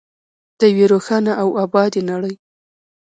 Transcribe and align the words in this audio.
د 0.59 0.61
یوې 0.71 0.85
روښانه 0.91 1.31
او 1.41 1.49
ابادې 1.63 2.01
نړۍ. 2.11 2.35